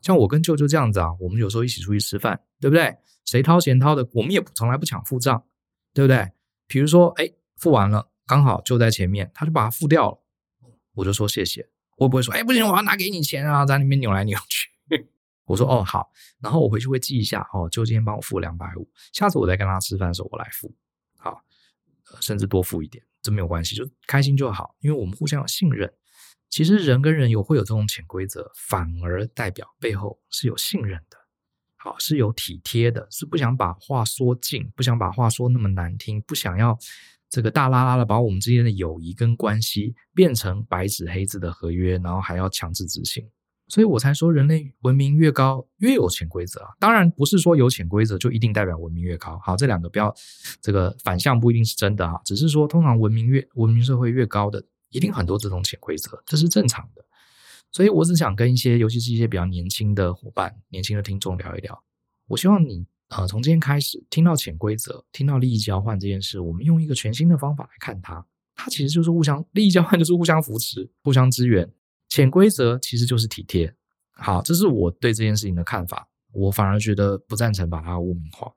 [0.01, 2.95] 像我跟舅舅这样子啊，我们有时候一起出去吃饭，对不对？
[3.25, 5.43] 谁掏钱掏的，我们也从来不抢付账，
[5.93, 6.32] 对不对？
[6.67, 10.19] 比如说，哎，付完了，刚好就在前面，他就把它付掉了，
[10.95, 11.67] 我就说谢谢。
[11.97, 14.69] 我不会说，哎，不行，我要拿给你钱啊，在里面扭来扭去。
[15.45, 20.73] 我说，哦，好，然后我回去会记一下，哦，就今天帮我付两百五，下次我再跟他吃饭的时候我来付，
[21.17, 21.39] 好，
[22.19, 25.93] 甚至多付一点，这没有关系，就开心就好，因为我们互相有信任。
[26.49, 31.17] 其实人跟人有会有这种潜规则，反而代表背后是有信任的。
[31.75, 36.77] 好，是有体贴的，是不想把话说尽，不想把话说那么难听，不想要
[37.29, 43.27] 这个大拉拉的把我们之间的友谊跟关系变成白纸黑字的合约，然后还要强制执行。
[43.67, 46.69] 所以我才说，人类文明越高，越有潜规则啊。
[46.79, 49.39] 当然不是说有潜规则就一定代表文明越高。
[49.43, 50.13] 好，这两个不要
[50.61, 57.03] 这个反向不一定是真的哈，只是说通常文明越文明社会越高的，一定很多这种潜规则，这是正常的。
[57.71, 61.83] 所以我只想跟一些，尤其是一些比较年轻的伙伴、年轻的听众聊一聊。
[62.27, 68.25] 我希望你，呃，从今天开始听到潜规则、听到利益交换这件事，我们用一个全新的方法来看它。
[68.55, 71.69] 它其实就是互相利益交换，就是互相扶持、互相支援。
[72.09, 73.75] 潜规则其实就是体贴。
[74.11, 76.07] 好，这是我对这件事情的看法。
[76.31, 78.51] 我反而觉得不赞成把它污名化。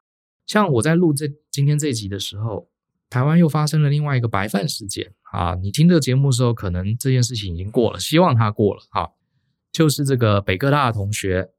[0.46, 2.68] 像我在录这今天这一集的时候，
[3.11, 5.12] 台湾又发生了另外一个白饭事件。
[5.30, 8.82] 啊，你听这个节目的时候，可能这件事情已经过了，希望它过了。
[8.90, 9.12] 哈，
[9.70, 11.50] 就是这个北科大的同学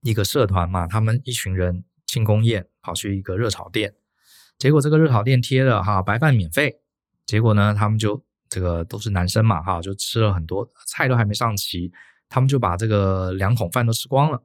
[0.00, 3.94] 一个社团嘛，他们一群人庆功宴跑去一个热炒店，
[4.58, 6.78] 结果这个热炒店贴了哈白饭免费，
[7.24, 11.90] 结果呢，他们就这个都是男生嘛哈，就吃了很多菜都还没上齐，
[12.28, 14.44] 他们就把这个两桶饭都吃光了。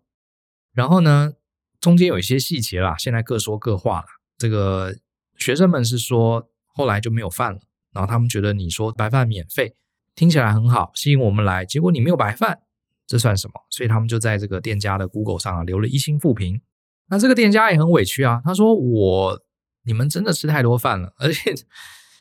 [0.71, 1.33] 然后呢，
[1.81, 4.05] 中间有一些细节啦，现在各说各话了。
[4.37, 4.95] 这个
[5.35, 7.59] 学生们是说后来就没有饭了。
[7.91, 9.75] 然后他们觉得你说白饭免费
[10.15, 12.59] 听起来很好，吸引我们来，结果你没有白饭，
[13.05, 13.53] 这算什么？
[13.69, 16.61] 所以他们就在这个店家的 Google 上啊留了一星负评。
[17.09, 19.41] 那这个店家也很委屈啊，他说我
[19.83, 21.53] 你们真的吃太多饭了，而且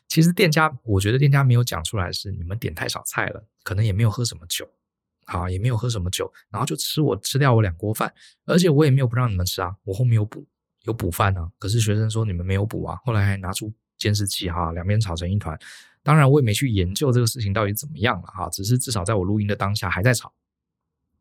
[0.07, 4.69] 其实店家我觉得店家没有讲出来是你们点太少菜了，可能也没有喝什么酒，
[5.25, 8.13] 啊也没有喝什么酒，然后就吃我吃掉我两锅饭，
[8.45, 10.45] 而且我也没有不让你们吃啊，我后面有补
[10.83, 13.73] 有补饭呢，可是学生说你们没有补啊，后来还拿出。
[13.97, 15.57] 监视器哈，两边吵成一团。
[16.03, 20.31] 当然，我也没去研究这个事情到底怎么样了哈，只是至少在我录音的当下还在吵。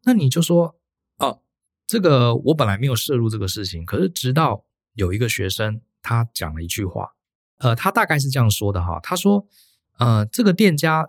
[0.04, 0.78] 那你就说，
[1.86, 7.12] 这个我本来没有涉入这个事情，可是直到有一个学生他讲了一句话，
[7.58, 9.46] 呃，他大概是这样说的哈，他说，
[9.98, 11.08] 呃，这个店家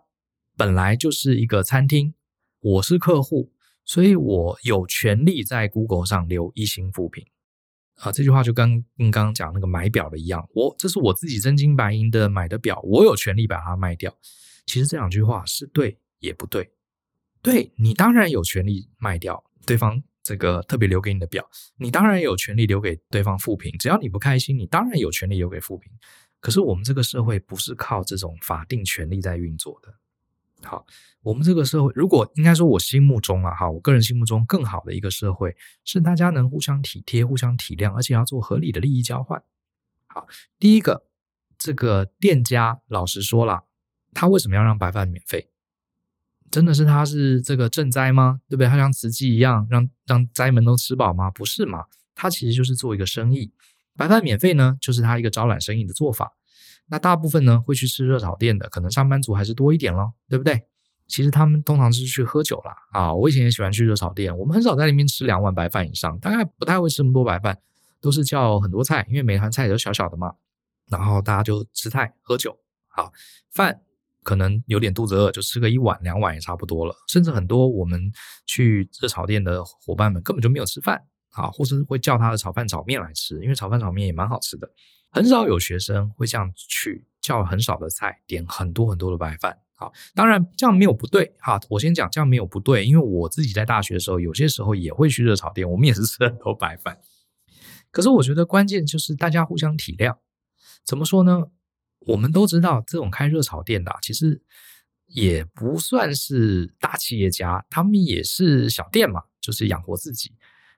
[0.55, 2.13] 本来就是一个餐厅，
[2.59, 3.51] 我是客户，
[3.83, 7.25] 所以我有权利在 Google 上留一星负评。
[7.95, 14.15] 啊，这句话就跟跟刚刚讲那个买表的一样，我这是我自己真金白银的买的表，我有权利把它卖掉。
[14.67, 16.71] 其实这两句话是对也不对。
[17.41, 23.73] 对，你当然有权利卖掉对方这个特别留给你的表，你当然有权利留给对方负评。
[23.79, 25.89] 只要你不开心，你当然有权利留给负评。
[26.41, 29.93] 可是我们这个社会不是靠这种法定权利在运作的。
[30.63, 30.85] 好，
[31.21, 39.41] 我们这个社会，如果应该说，我心目中啊，哈，我个人心目中更好的一个社会，是大家能互相体贴、互相体谅，而且要做合理的利益交换。
[40.07, 40.27] 好，
[40.59, 41.05] 第一个，
[41.57, 43.63] 这个店家老实说了，
[44.13, 45.49] 他为什么要让白饭免费？
[46.49, 48.39] 真的是他是这个赈灾吗？
[48.47, 48.67] 对不对？
[48.67, 51.29] 他像慈济一样，让让灾民都吃饱吗？
[51.31, 51.85] 不是嘛？
[52.15, 53.51] 他其实就是做一个生意，
[53.95, 56.33] 白饭免费呢，就是他一个招揽生意的做法。
[56.87, 60.63] 那大部分呢，会去吃热炒店的，可能上班族还是多一点咯，对不对？
[61.07, 62.75] 其实他们通常是去喝酒啦。
[62.91, 63.13] 啊。
[63.13, 67.57] 我以前也喜欢去热炒店，我们很少在里面吃两碗白饭以上，大概不太会吃那么多白饭，
[68.01, 70.33] 都是叫很多菜，因为每盘菜都小小的嘛。
[70.89, 72.57] 然后大家就吃菜喝酒，
[72.87, 73.11] 好，
[73.51, 73.81] 饭
[74.27, 76.93] 可能有点肚子饿，就吃个一碗两碗也差不多了。
[77.07, 78.11] 甚至很多我们
[78.45, 84.69] 去热炒店的伙伴们根本就没有吃饭，啊，或是会叫他的炒饭炒面来吃，因为炒饭炒面也蛮好吃的。
[85.11, 89.57] 很少有学生会这样去叫很少的菜，点很多很多的白饭。
[89.77, 91.57] 好，当然这样没有不对哈。
[91.69, 96.99] 我先讲这样没有不对，因为我自己在大学的时候，有些时候也会去热炒店，我们也是吃很多白饭。
[97.91, 100.17] 可是我觉得关键就是大家互相体谅。
[100.83, 101.45] 怎么说呢？
[102.07, 104.41] 我们都知道，这种开热炒店的，其实
[105.07, 110.33] 也不算是大企业家，他们也是小店嘛，就是养活自己。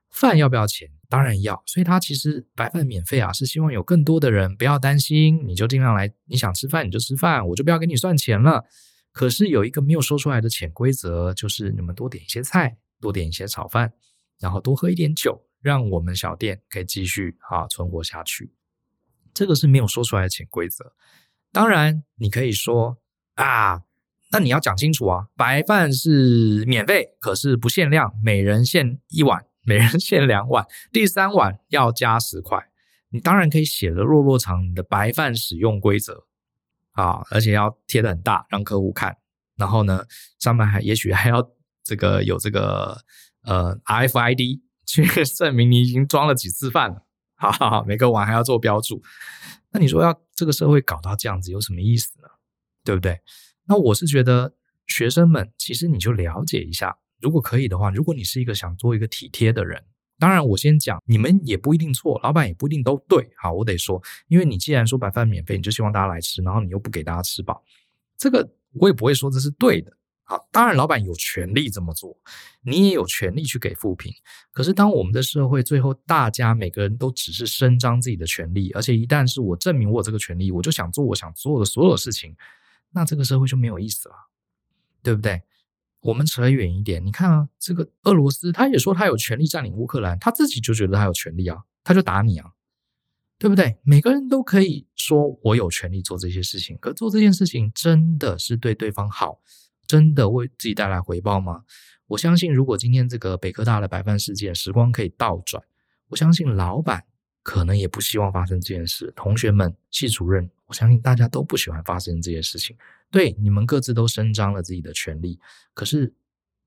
[0.10, 0.90] 饭要不要钱？
[1.08, 1.62] 当然要。
[1.68, 8.66] 所以他其实白饭免费啊，是希望有更多的人不要担心，你就尽量来，你想吃饭你就吃饭，我就不要给你算钱了。
[9.12, 13.94] 可是有一个没有说出来的潜规则，就是你们多点一些菜，多点一些炒饭，
[14.40, 18.52] 然后多喝一点酒，让我们小店可以继续啊存活下去。
[19.40, 20.92] 这个是没有说出来的潜规则。
[21.54, 22.98] 当然，你可以说
[23.36, 23.84] 啊，
[24.32, 32.70] 那你要讲清楚啊，白饭是免费，可是不限量，每人限一碗，每人限两碗，第三碗要加十块。
[33.12, 36.26] 你当然可以写的落落长，你的白饭使用规则
[36.92, 39.16] 啊，而且要贴的很大，让客户看。
[39.56, 40.04] 然后呢，
[40.38, 41.50] 上面还也许还要
[41.86, 42.98] 这个有这个
[43.44, 47.06] 呃 RFID 去 证明你已经装了几次饭了。
[47.40, 49.02] 好好好，每个碗还要做标注。
[49.72, 52.28] 那你说要这个社会搞到这样子有什么意思呢？
[52.84, 53.18] 对不对？
[53.66, 54.54] 那我是觉得
[54.88, 59.82] 学生们其实你就了解一下，如果可以的话，如果你是一个想做一个体贴的人，
[60.18, 63.32] 当然我先讲，你们也不一定错，老板也不一定都对。
[63.38, 67.64] 好，我得说，因为你既然说白饭免费，你就希望大家来吃，然后你又不给大家吃饱，
[68.18, 69.94] 这个我也不会说这是对的。
[70.30, 72.16] 好，当然，老板有权利这么做，
[72.62, 74.14] 你也有权利去给负评。
[74.52, 82.36] 可是，当我们的社会最后大家每个人都只是伸张自己的权利，而且一旦是我证明我这个权利，我就想做我想做的所有事情，
[82.92, 84.16] 那这个社会就没有意思了，
[85.02, 85.42] 对不对？
[86.02, 92.52] 我们扯远一点，你看啊，这个俄罗斯他也说他有权利占领乌克兰，他自己就觉得他有权利啊，他就打你啊，
[93.40, 93.80] 对不对？
[93.82, 99.42] 每个人都可以说我有权利做这些事情，可做这件事情真的是对对方好？
[99.90, 101.64] 真的为自己带来回报吗？
[102.06, 105.64] 我相信，如果今天这个北科大的白饭事件时光可以倒转，
[106.10, 107.04] 我相信老板
[107.42, 109.12] 可能也不希望发生这件事。
[109.16, 112.78] 同学们、系主任，我相信大家都不喜欢发生这件事情。
[113.10, 115.40] 对，你们各自都伸张了自己的权利，
[115.74, 116.14] 可是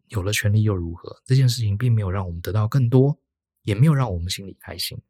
[0.09, 1.23] 有了权利又如何？
[1.25, 3.17] 这件事情并没有让我们得到更多，
[3.63, 5.01] 也没有让我们心里开心。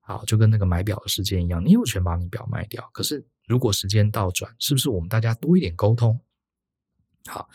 [0.00, 6.20] 好，就跟那个买表的事件一样，你有权把你表卖掉，可是如果时间倒转，是不是我们大家多一点沟通？
[7.26, 7.48] 好，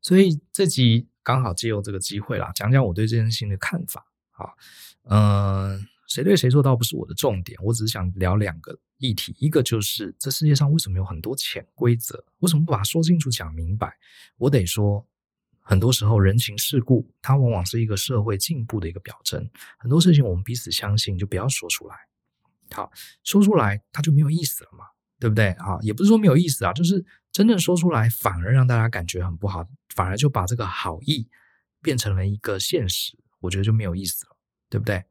[0.00, 4.06] 所以这集刚好借用这个机会啦，讲讲我对这件事情的看法。
[4.30, 4.56] 好，
[5.04, 13.96] 嗯，谁对谁错倒不是我的重点，我只是想聊两个议题，一个就是这世界上为什么有很多潜规则，为什么不把它说清楚、讲明白？
[14.36, 15.06] 我得说，
[15.60, 19.48] 很多时候人情世故，它往往是一个社会进步的一个表征。
[19.78, 21.96] 很多事情我们彼此相信，就不要说出来。
[22.70, 22.92] 好，
[23.24, 24.84] 说出来它就没有意思了嘛，
[25.18, 25.50] 对不对？
[25.52, 27.04] 啊，也不是说没有意思啊，就是。
[27.36, 29.62] 真正说出来，反而让大家感觉很不好，
[29.94, 31.28] 反而就把这个好意
[31.82, 34.36] 变成了一个现实，我觉得就没有意思了，
[34.70, 35.04] 对不对？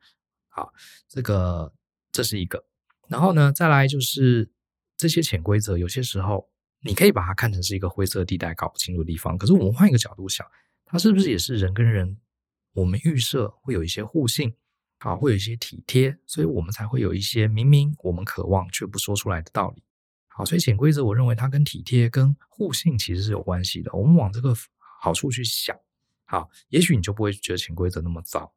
[0.47, 0.73] 好，
[1.07, 1.71] 这个
[2.11, 2.65] 这是一个。
[3.07, 4.51] 然后呢，再来就是
[4.97, 6.49] 这些潜规则，有些时候
[6.81, 9.37] 你可以把它看成是一个灰色地带，搞不清楚的地方。
[9.37, 10.43] 可是我们换一个角度想，
[10.83, 12.17] 它是不是也是人跟人，
[12.73, 14.51] 我们预设会有一些互信，
[14.97, 19.83] 啊，会有一些体贴，所以我们才会有一些明明我们渴望却不说出来的道理。
[20.37, 23.89] 好，所以潜规则，我认为它跟体贴、跟互信其实是有关系的。
[23.93, 24.53] 我们往这个
[24.99, 25.73] 好处去想，
[26.25, 28.53] 好，也许你就不会觉得潜规则那么糟。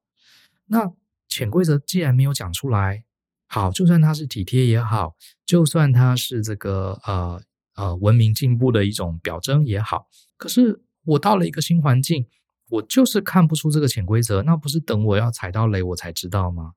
[0.67, 0.93] 那
[1.29, 3.05] 潜规则既然没有讲出来，
[3.47, 5.15] 好，就算它是体贴也好，
[5.47, 7.41] 就算它是这个呃
[7.77, 12.27] 呃文明进步的一种表征也好，可是我到了一个新环境，
[12.71, 16.73] 我就是看不出这个潜规则，那不是等我要踩到雷我才知道吗？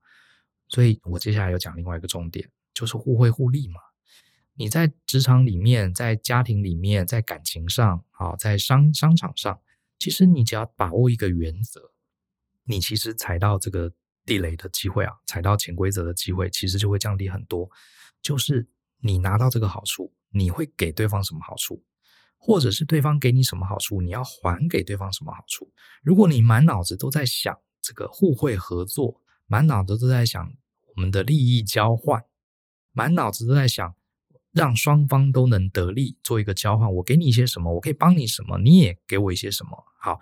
[0.68, 3.80] 所以我接下来要讲另外一个重点，就是互惠互利嘛。
[4.54, 9.58] 你在职场里面，在家庭里面，在感情上，啊，在商商场上，
[9.98, 11.92] 其实你只要把握一个原则，
[12.64, 13.90] 你其实踩到这个
[14.26, 17.68] 地雷的机会啊，踩到潜规则的机会，其实就会降低很多。
[18.20, 21.82] 就是你拿到这个好处，你会给对方什么好处，
[22.36, 25.72] 或者是对方给你什么好处，你要还给对方什么好处。
[26.02, 30.52] 如果你满脑子都在想这个互惠合作，满脑子都在想
[30.94, 32.22] 我们的利益交换，
[32.92, 33.94] 满脑子都在想。
[34.52, 36.92] 让双方都能得利，做一个交换。
[36.94, 39.70] 我给你一些什么，我可以帮你什么，你也给我一些什么。
[39.98, 40.20] 好，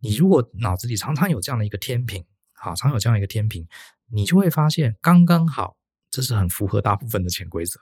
[0.00, 3.66] 你如果脑子里常常有这样的一个天平，好，常有这样一个天平，
[4.10, 5.76] 你就会发现刚刚好，
[6.10, 7.78] 这是很符合大部分的潜规则，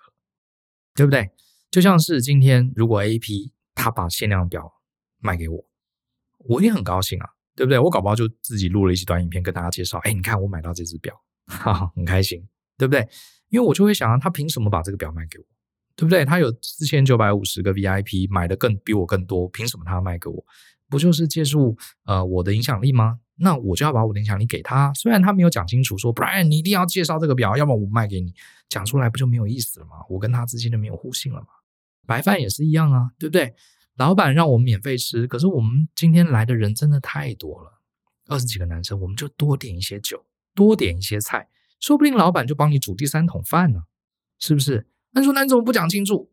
[0.94, 1.30] 对不对？
[1.70, 4.72] 就像是今天，如果 AP 他把限量表
[5.18, 5.64] 卖给我，
[6.38, 7.78] 我也很高兴啊，对不对？
[7.78, 11.14] 我搞不好就自己录了一期短影片跟大家介绍，哎，你看我买到这只表，
[11.46, 13.08] 哈哈，很开心，对不对？
[13.48, 15.44] 因为我就会想啊，他凭什么把这个表卖给我？
[15.98, 16.24] 对不对？
[16.24, 20.44] 他有四千九百五十个 VIP，买的更比我更多，凭什么他要卖给我？
[20.88, 23.18] 不就是借助呃我的影响力吗？
[23.34, 24.94] 那我就要把我的影响力给他。
[24.94, 28.32] 虽然他没有讲清楚说，Bryan 你一定要介绍这个表，要不然我卖给你。
[28.68, 29.96] 讲出来不就没有意思了吗？
[30.08, 31.48] 我跟他之间就没有互信了吗？
[32.06, 33.54] 白饭也是一样啊，对不对？
[33.96, 37.80] 老板让我们免费吃，可是我们今天来的人真的太多了，
[38.28, 40.24] 二十几个男生，我们就多点一些酒，
[40.54, 41.48] 多点一些菜，
[41.80, 43.80] 说不定老板就帮你煮第三桶饭呢，
[44.38, 44.86] 是不是？
[45.10, 46.30] 那说那你怎么不讲清楚？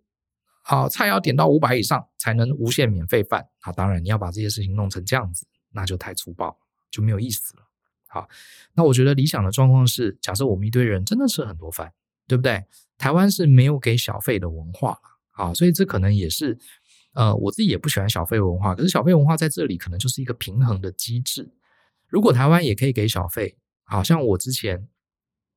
[0.61, 3.47] 好，菜要点到五百以上才能无限免费饭。
[3.61, 6.57] 好，当然你要把这些事情弄成这样子，那就太粗暴，
[6.89, 7.63] 就没有意思了。
[8.07, 8.27] 好，
[8.73, 11.93] 那我觉得理想的状况是，假设我们一堆人真的吃很多饭，
[12.27, 12.65] 对不对？
[12.97, 14.97] 台湾是没有给小费的文化，
[15.31, 16.57] 好，所以这可能也是，
[17.13, 18.73] 呃，我自己也不喜欢小费文化。
[18.73, 21.53] 可是小费文化在这里可能就是一个平衡的机制。
[22.07, 24.87] 如果台湾也可以给小费，好像我之前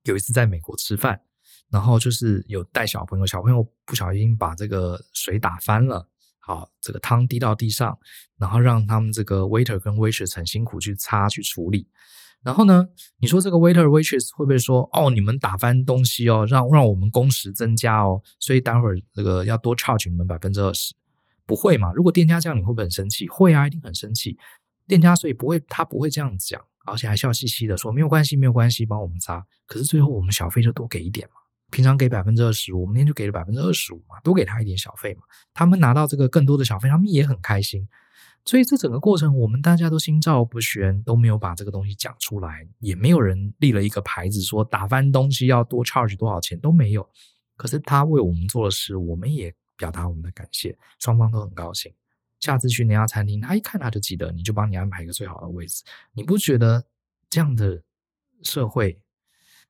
[0.03, 1.23] 有一次在美国吃饭。
[1.71, 6.09] 然后就是有带小朋友，小朋友不小心把这个水打翻了，
[6.39, 7.99] 好，这个汤滴到地上，
[8.37, 11.87] 然后让他们这个 waiter 跟 waitress 很辛苦去擦去处理。
[12.43, 12.89] 然后呢，
[13.19, 20.95] 你说这个 waiter waitress 会不会说，哦，你们打翻东西哦，让让我们工时增加哦，所以待会儿这个要多 charge 你们百分之二十？
[21.45, 21.93] 不会嘛？
[21.93, 23.29] 如果店家这样，你会不会很生气？
[23.29, 24.39] 会啊，一定很生气。
[24.87, 29.45] 店家所以不会，他不会这样讲，而且还笑嘻嘻的说没有关系，没有关系，帮我们擦。
[29.67, 31.38] 可是最后我们小费就多给一点嘛。
[31.71, 35.23] 平常给百分之二十五，我们今天就给了百分之二十五嘛，多给他一点小费嘛。
[35.53, 37.87] 他们拿到这个更多的小费，他们也很开心。
[38.45, 47.07] 所以这整个过程，我们大家都心照不宣，都没有把这个东西讲出来，也没有人立了一个牌子说打翻东西要多 charge 多少钱都没有。
[47.57, 51.93] 可是他为我们做的事，我们也表达我们的感谢，双方都很高兴。
[52.41, 55.83] 下次去那家餐厅，他一看他就记得，你就帮你安排一个最好的位置。
[56.15, 56.83] 你不觉得
[57.29, 57.83] 这样的
[58.43, 58.99] 社会？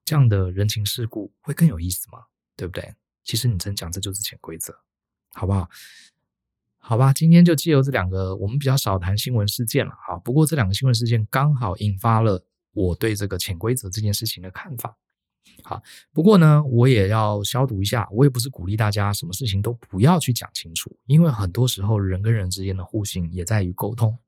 [0.08, 2.24] 这样的人情世故会更有意思吗？
[2.56, 2.94] 对不对？
[3.24, 4.74] 其实你真讲，这就是潜规则，
[5.34, 5.68] 好不好？
[6.78, 10.16] 好吧，今天就借由这两个，我们比较少谈新闻事件了，哈。
[10.24, 12.42] 不过这两个新闻事件刚好引发了
[12.72, 14.96] 我对这个潜规则这件事情的看法。
[15.62, 15.82] 好，
[16.14, 24.18] 不过呢，我也要消毒一下，我也不是鼓励大家什么事情都不要去讲清楚，因为很多时候人跟人之间的互信也在于沟通。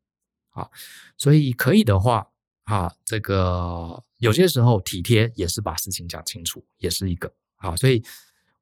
[0.50, 0.70] 好，
[1.16, 2.28] 所以可以的话。
[2.70, 7.74] 啊，这个有些时候体贴也是把事情讲清楚，也是一个好。
[7.74, 8.00] 所以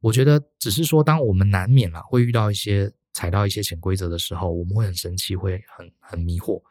[0.01, 6.63] 我觉得，只是说，当我们难免了会遇到一些踩到一些潜规则的时候，我们会很生气，会很很迷惑，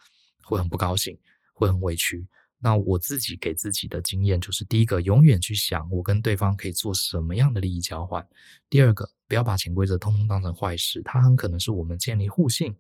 [0.43, 1.15] 会很不高兴，
[1.53, 2.27] 会很委屈。
[2.57, 8.19] 那我自己给自己的经验就是：第一个，永远去想我跟对方可以做什么样的利益交换；
[8.67, 12.75] 第二个，不要把潜规则通通当成坏事，它很可能是我们建立互信、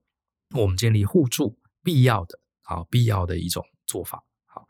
[0.55, 4.23] 我们建立互助必要的啊必要的一种做法。
[4.57, 4.67] 好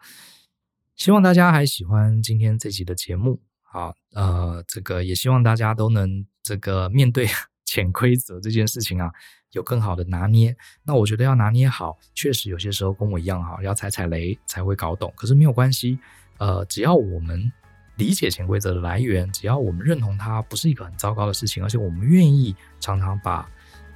[0.95, 3.39] 希望大家还喜欢今天这集的节目。
[3.61, 7.27] 好，呃，这个也希望大家都能这个面对
[7.65, 9.11] 潜规则这件事情啊，
[9.51, 10.55] 有更好的拿捏。
[10.83, 15.13] 那我觉得要拿捏好，确实有些时候跟我一样哈，要踩踩雷才会搞懂。
[15.15, 15.99] 可是没有关系，
[16.39, 17.51] 呃，只要我们
[17.97, 23.47] 理解潜规则的来源，只要我们认同它不是一个很糟糕的事情，而且我们愿意常常把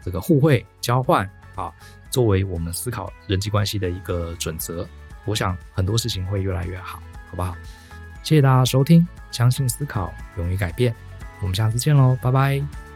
[0.04, 1.74] 这个互惠交换啊，
[2.12, 4.88] 作为我们思考人际关系的一个准则。
[5.26, 7.00] 我想很多事情会越来越好，
[7.30, 7.56] 好不好？
[8.24, 10.94] 谢谢大家收听，相信思考，勇于改变，
[11.42, 12.91] 我们下次见喽，拜拜。